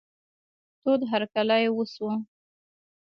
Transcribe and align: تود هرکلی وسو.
تود 0.81 1.01
هرکلی 1.11 1.65
وسو. 1.75 2.09